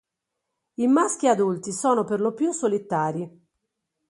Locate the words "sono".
1.71-2.03